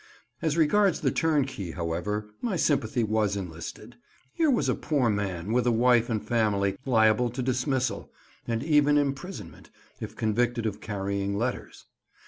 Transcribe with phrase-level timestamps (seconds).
[0.41, 3.97] As regards the turnkey, however, my sympathy was enlisted.
[4.33, 8.11] Here was a poor man, with a wife and family, liable to dismissal,
[8.47, 9.69] and even imprisonment,
[9.99, 11.85] if convicted of carrying letters.